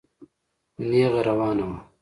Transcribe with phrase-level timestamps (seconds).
[0.73, 1.77] خو نېغه روانه وه.